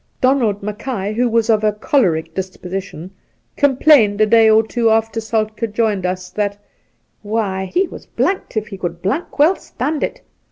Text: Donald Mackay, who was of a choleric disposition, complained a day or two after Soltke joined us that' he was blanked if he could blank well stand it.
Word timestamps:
Donald 0.19 0.63
Mackay, 0.63 1.13
who 1.13 1.29
was 1.29 1.47
of 1.47 1.63
a 1.63 1.71
choleric 1.73 2.33
disposition, 2.33 3.11
complained 3.55 4.19
a 4.19 4.25
day 4.25 4.49
or 4.49 4.63
two 4.65 4.89
after 4.89 5.21
Soltke 5.21 5.67
joined 5.71 6.07
us 6.07 6.31
that' 6.31 6.57
he 7.71 7.87
was 7.87 8.07
blanked 8.07 8.57
if 8.57 8.69
he 8.69 8.79
could 8.79 9.03
blank 9.03 9.37
well 9.37 9.55
stand 9.55 10.03
it. 10.03 10.23